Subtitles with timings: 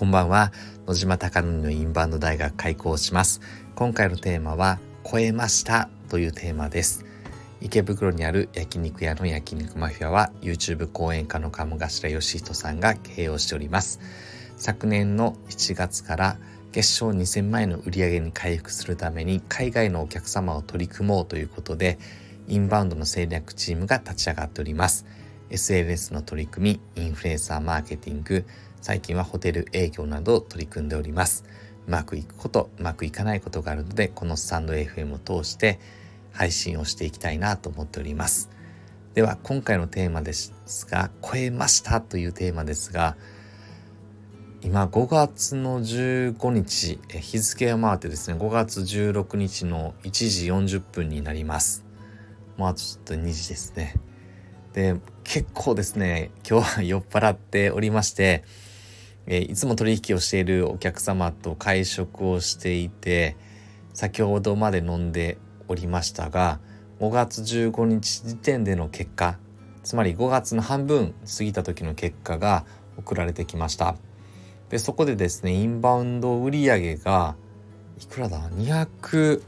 [0.00, 0.50] こんばんは。
[0.86, 3.42] 野島貴則のインバウンド大学開校します。
[3.74, 7.04] 今回のテーマは超えましたというテーマです。
[7.60, 14.00] 池袋にある焼肉屋の焼肉マフィアは YouTube 講演家の鴨頭義人さんが経営をしております。
[14.56, 16.38] 昨年の7月から
[16.72, 21.98] 月賞2000万円の売り上げに回復するために海外のお客様を取り組もうということで
[22.48, 25.04] インバウンドの戦略チームが立ち上がっております。
[25.50, 28.44] SNS の取り組みインフルエンサーマーケティング
[28.80, 31.44] 最近はホテル営業など取り組んでおります。
[31.86, 35.80] うまくいくことうまくいかないことがあるのでこのスタンド FM を通して
[36.32, 38.50] 配信をしていきたいなと思っております。
[39.14, 40.52] では今回のテーマです
[40.88, 43.16] が超えましたというテーマですが
[44.62, 51.84] 今5月の15日日付を回ってですね5月16日の1時40分になります。
[52.56, 53.96] まあとちょっと2時ですね。
[54.72, 58.44] で結構ですね今日は酔っ払っておりまして
[59.26, 63.36] えいつも取引をしているお客様と会食をしていて
[63.92, 66.60] 先ほどまで飲んでおりましたが
[67.00, 69.38] 5月15日時点での結果
[69.82, 72.64] つまり5月の半分過ぎた時の結果が
[72.96, 73.96] 送られてきました。
[74.68, 77.34] でそこでですねインバウンド売上が
[77.98, 79.42] いくらだ？200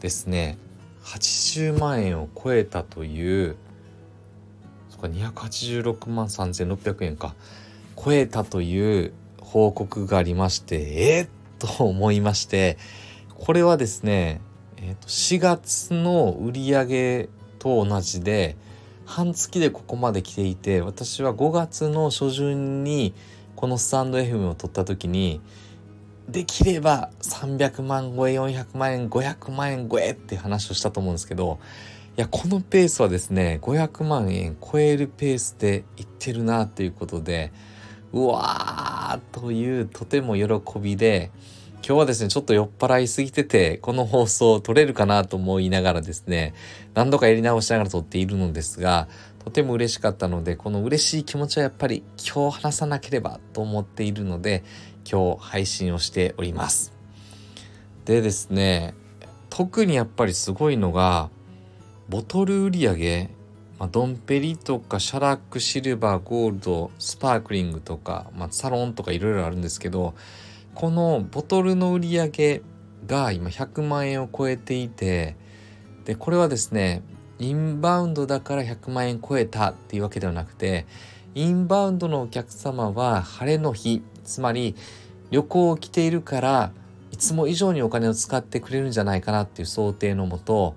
[0.00, 0.56] ですね
[1.02, 3.56] 80万円を超えたという
[5.00, 7.34] そっか286万3600円か。
[7.96, 10.76] 超えたという報告がありまして
[11.18, 12.76] えー、と思いまして
[13.34, 14.40] これはですね、
[14.76, 18.56] えー、と4月の売り上げと同じで
[19.06, 23.14] 半月でここまで来ていて私は5月の初旬に
[23.54, 25.40] このスタンド FM を取った時に
[26.28, 31.60] できれば300万超え400万円500万円超えって話をしたと思うんですけど
[32.16, 37.52] いやこのペースはですね500万円超えるペースでいってるなっていうことで
[38.14, 41.30] うわーというとても喜びで
[41.86, 46.54] 今日はですねちょっと酔っ払いすぎててこの放送撮れるかなと思いながらですね
[46.94, 49.08] 何度かやり直しながら撮っているのですが
[49.44, 54.64] とても嬉しかったのでこの嬉しい気持ちはやっぱり今日話さなければと思っているので
[55.04, 56.94] 今日配信をしております。
[58.06, 58.94] でですね
[59.50, 61.28] 特にやっぱりすごいのが
[62.08, 63.30] ボトル売上
[63.78, 70.14] まあ、ドンペリとかシャラックシルバーゴールドスパークリングとか、まあ、サロンとかいろいろあるんですけど
[70.74, 72.62] このボトルの売り上げ
[73.06, 75.36] が今100万円を超えていて
[76.04, 77.02] でこれはですね
[77.38, 80.86] インバウンドだから100万円超えたっていうわけではなくて
[81.34, 84.74] インバウンドのお客様は晴れの日つまり
[85.30, 86.72] 旅行を来ているから
[87.10, 90.74] いつも以上にお金を使ってくれるんじゃないかなっていう想定のもと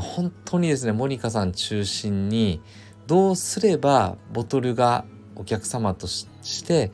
[0.00, 2.60] 本当にですねモニカさん中心に
[3.06, 5.04] どうすればボトルが
[5.36, 6.26] お客様とし
[6.64, 6.90] て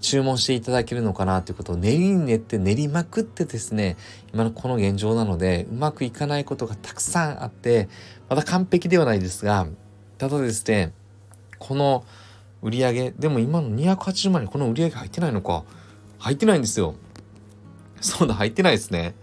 [0.00, 3.96] 注文していただけるのかなということを練りに練って練りまくってですね
[4.32, 7.88] 今のこの現状なのでうまくいかないことがたくさんあって
[8.28, 9.66] まだ完璧ではないですが
[10.18, 10.92] ただですね
[11.58, 12.04] この
[12.62, 15.64] 売り上げでも今の280万にこの売り上げ入ってないのか。
[16.18, 16.94] 入ってないんですよ。
[18.00, 19.14] そうだ入ってないですね。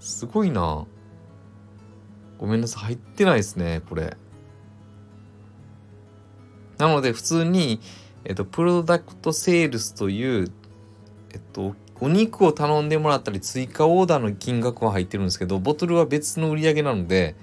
[0.00, 0.84] すごいな。
[2.40, 4.16] ごめんなさい入ってないですねこれ。
[6.78, 7.80] なので普通に、
[8.24, 10.50] えっと、プロダクトセールスという
[11.32, 17.36] えっとお肉を頼んでもらったり追加オーダーの金額は入ってるんですけどボトルは別の売り上げなので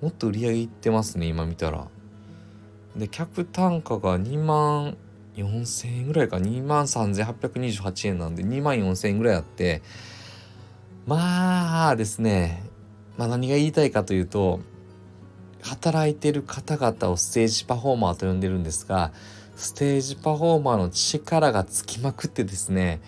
[0.00, 1.86] もっと売り上げいってますね今見たら。
[2.96, 4.96] で客単価が2万
[5.36, 9.82] 4000円ぐらいか2万3828円なんで2万4000円ぐらいあって
[11.06, 12.71] まあですね
[13.22, 14.58] まあ、何が言いたいかというと
[15.60, 19.12] 働いてる方々をステージパフォーマーと呼んでるんですが
[19.54, 23.00] ステージパフォーマーの力がつきまくってですね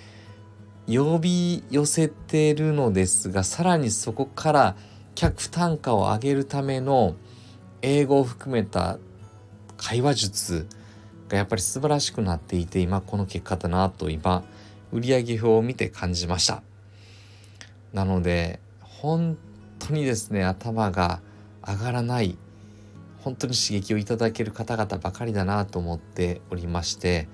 [0.86, 4.76] 呼び寄せてるのですがさらにそこから
[5.16, 7.16] 客単価を上げるための
[7.82, 8.98] 英語を含めた
[9.76, 10.68] 会話術
[11.26, 14.44] がやっぱり素晴らしくなっていて今この結果だなと今
[14.92, 16.62] 売上表を見て感じました。
[17.92, 19.36] なので本
[19.78, 21.20] 当にですね頭が
[21.66, 22.36] 上がらない
[23.22, 27.28] 本当に刺激をいただける方々ばかりだなと思っておりまして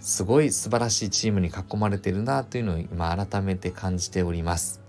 [0.00, 4.80] すごい素晴らしいチームに囲まれてるなというのを今改めて感じております。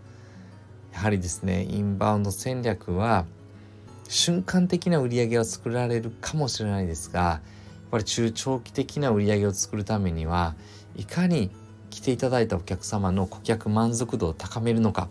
[0.94, 3.26] やはりですねインバウンド戦略は
[4.08, 10.56] 瞬間的な売り上げは作られるかもしれないですがやっぱり中長期的な売り上げを作るためには
[10.96, 11.50] いかに
[11.90, 15.08] 来ていただいたお客様の顧客満足度を高めるのか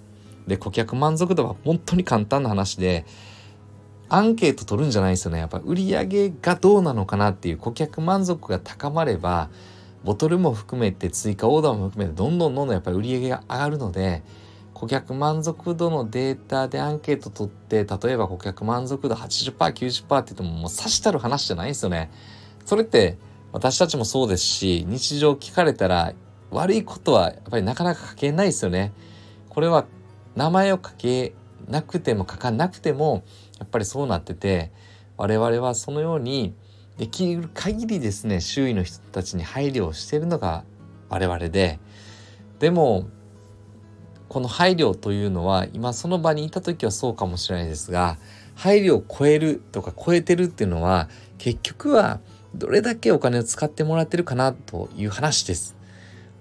[0.47, 3.05] で、顧客満足度は本当に簡単な話で、
[4.09, 5.39] アンケート取るんじゃないですよね。
[5.39, 9.51] やっぱ売り上げがどうなのかなっていう顧客満足が高まれば、
[10.05, 14.23] ボトルも含めて追加オーダーも含めてどんどんどんどんやっぱり売り上げが上がるので
[14.73, 22.11] 顧客満足度のデータでアンケート取って例えば顧客満足度 80%90% って言ってももうさしたる話じゃないですよね。
[22.65, 23.19] それって
[23.53, 26.15] 私たちもそうですし日常聞かれたら
[26.51, 28.93] 悪いことはやっぱりなかなか書けないですよね。
[29.51, 29.85] これは
[30.37, 31.35] 名前を書け
[31.69, 33.25] なくても書かなくても
[33.59, 34.73] やっぱりそうなってて
[35.17, 36.55] 我々はそのように
[36.97, 40.65] できる限りですね周囲の人たちに配慮をしているのが
[41.09, 41.79] 我々で
[42.59, 43.09] でも
[44.29, 48.19] この配慮というのは今その場にいた時はそうかもしれないですが
[48.55, 52.21] 配慮を超えるとか超えてるっていうのは結局は
[52.55, 55.77] どれだけお金を使ってもらってるかなという話です。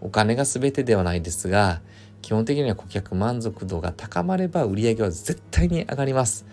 [0.01, 1.81] お金が全てではないですが
[2.21, 6.45] 基本的には顧客満足度が高まれば売上は絶対に上がります。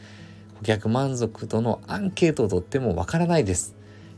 [0.59, 3.77] 顧客満足度のアンケートを取ってもわからないです。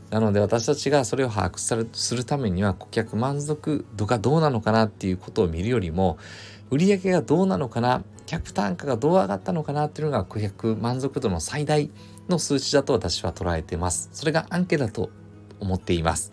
[0.09, 6.17] なので私たちがそれを把握するためには顧客満足度がどうなのかなっていうことを見るよりも
[6.71, 11.89] 売上がどうなのかな客単価がどう上がったのかなっていうのが顧客満足度の最大
[12.27, 14.09] の数値だと私は捉えています。
[14.13, 15.09] それがアンケートだと
[15.59, 16.31] 思っています。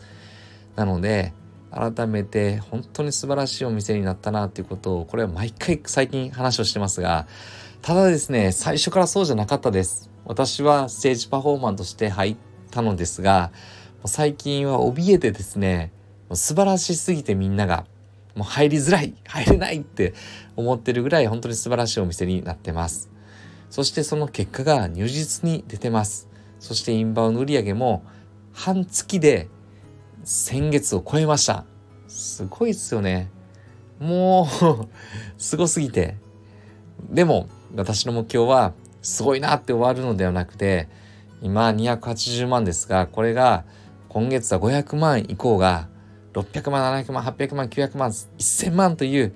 [0.74, 1.32] なので、
[1.70, 7.26] 改めて本当に素晴らしいお店になったなっていうことを、これは毎回最近話をしてますが、
[7.82, 10.10] ただですね、最初からそうじゃなかったです。
[10.24, 12.36] 私はステージパフォーマンとして入っ
[12.70, 13.52] たのですが、
[14.04, 15.92] 最近は怯えてですね、
[16.32, 17.86] 素晴らしすぎてみんなが
[18.36, 20.14] もう入りづらい入れないって
[20.56, 23.10] 思ってるぐらい本当に素晴らしいお店になってます
[23.70, 26.28] そしてその結果が如実に出てます
[26.60, 28.04] そしてインバウンド売上も
[28.52, 29.48] 半月で
[30.26, 31.64] 先月を超えました。
[32.08, 33.30] すごいっすよね。
[34.00, 34.88] もう
[35.40, 36.16] すごすぎて。
[37.08, 40.88] でも私の目標はすごいなって終わるのではなくて
[41.42, 43.64] 今280万ですがこれが
[44.08, 45.88] 今月は500万以降が
[46.32, 49.32] 600万、700万、800万、900万、1000万という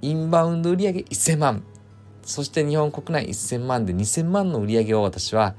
[0.00, 1.62] インバウンド売上1000万、
[2.22, 5.54] そして日本国内1000万で2000万の売り上げを私は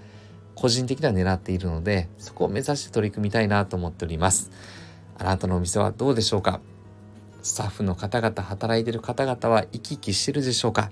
[0.59, 4.49] 個人的には狙っているので、そこを目指して取り組みたいなと思っております。
[5.15, 6.61] あなたのお店はどうでしょうか？
[7.43, 10.89] スタッフの方々、働いている方々は生き生きしてるでしょうか？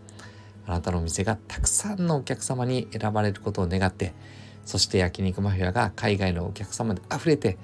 [0.67, 4.13] あなたのお店がたくさんのお客様に選ばれることを願って、
[4.65, 7.57] そして焼肉マフィアが海外のお客様で溢れて、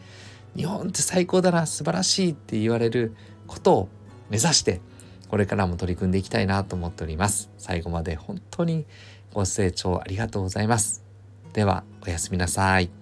[0.56, 3.16] 日本って最高だな素晴らしいって言われる
[3.46, 3.90] ことを
[4.32, 4.82] 目指して
[5.30, 7.52] これからも取り組んでいきたいなと思っております。
[7.60, 8.86] 最後まで本当に
[9.34, 11.11] ご清聴ありがとうございます。
[11.54, 13.01] ではおやすみなさい。